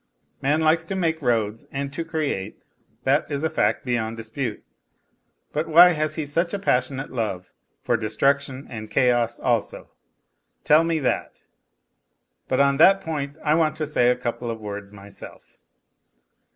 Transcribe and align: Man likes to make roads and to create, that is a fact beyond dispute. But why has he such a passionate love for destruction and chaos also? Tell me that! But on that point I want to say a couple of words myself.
Man 0.41 0.61
likes 0.61 0.83
to 0.85 0.95
make 0.95 1.21
roads 1.21 1.67
and 1.71 1.93
to 1.93 2.03
create, 2.03 2.57
that 3.03 3.31
is 3.31 3.43
a 3.43 3.51
fact 3.51 3.85
beyond 3.85 4.17
dispute. 4.17 4.63
But 5.53 5.67
why 5.67 5.89
has 5.89 6.15
he 6.15 6.25
such 6.25 6.55
a 6.55 6.57
passionate 6.57 7.11
love 7.11 7.53
for 7.83 7.95
destruction 7.97 8.65
and 8.67 8.89
chaos 8.89 9.37
also? 9.39 9.91
Tell 10.63 10.83
me 10.83 10.97
that! 10.97 11.43
But 12.47 12.59
on 12.59 12.77
that 12.77 13.01
point 13.01 13.37
I 13.43 13.53
want 13.53 13.75
to 13.75 13.85
say 13.85 14.09
a 14.09 14.15
couple 14.15 14.49
of 14.49 14.59
words 14.59 14.91
myself. 14.91 15.59